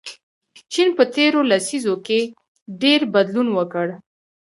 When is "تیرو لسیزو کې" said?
1.15-2.19